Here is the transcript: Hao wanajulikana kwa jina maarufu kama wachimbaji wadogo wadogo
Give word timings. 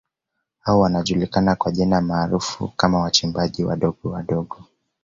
Hao 0.59 0.79
wanajulikana 0.79 1.55
kwa 1.55 1.71
jina 1.71 2.01
maarufu 2.01 2.67
kama 2.67 2.99
wachimbaji 2.99 3.63
wadogo 3.63 4.09
wadogo 4.11 4.63